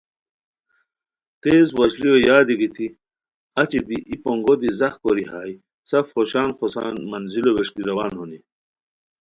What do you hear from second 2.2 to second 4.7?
یادی گیتی اچی بی ای پونگو دی